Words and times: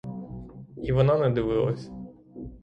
І 0.83 0.91
вона 0.91 1.17
не 1.17 1.29
дивилась. 1.29 1.89